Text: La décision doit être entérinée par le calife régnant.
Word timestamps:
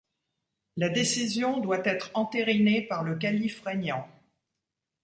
La 0.77 0.89
décision 0.89 1.59
doit 1.59 1.85
être 1.87 2.09
entérinée 2.15 2.81
par 2.81 3.03
le 3.03 3.17
calife 3.19 3.61
régnant. 3.61 4.09